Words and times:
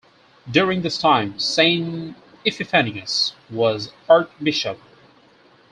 During 0.49 0.81
this 0.81 0.97
time 0.97 1.37
Saint 1.37 2.15
Epiphanius 2.43 3.33
was 3.51 3.91
Archbishop. 4.09 4.79